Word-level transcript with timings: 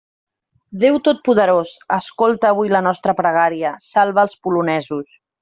Déu 0.83 0.95
totpoderós, 1.07 1.73
escolta 1.97 2.49
avui 2.55 2.73
la 2.77 2.81
nostra 2.87 3.15
pregària; 3.21 3.75
salva 3.91 4.27
els 4.27 4.41
polonesos. 4.49 5.15